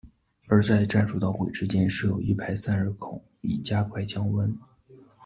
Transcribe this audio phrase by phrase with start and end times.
[0.47, 4.57] 而在战术导轨之间设有一排散热孔以加快降温。